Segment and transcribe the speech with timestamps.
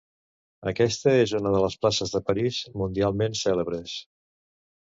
[0.71, 3.99] Aquesta és una de les places de París mundialment cèlebres.